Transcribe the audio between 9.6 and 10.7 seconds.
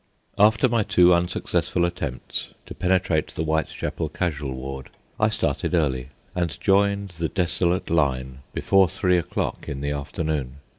in the afternoon.